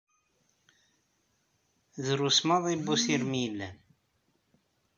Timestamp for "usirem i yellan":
2.93-3.75